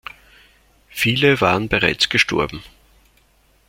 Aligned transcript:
Viele 0.89 1.41
waren 1.41 1.67
bereits 1.69 2.09
gestorben. 2.09 2.63